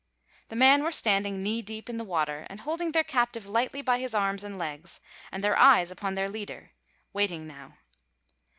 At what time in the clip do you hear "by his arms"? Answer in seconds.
3.83-4.43